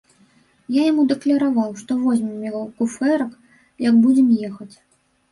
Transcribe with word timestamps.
Я 0.75 0.81
яму 0.91 1.01
дакляраваў, 1.09 1.67
што 1.81 1.97
возьмем 2.05 2.39
яго 2.47 2.61
куфэрак, 2.79 3.35
як 3.89 3.99
будзем 4.07 4.27
ехаць. 4.49 4.71